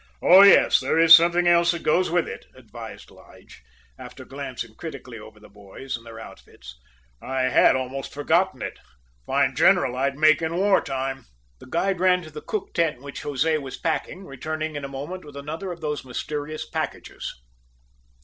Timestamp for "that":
1.73-1.83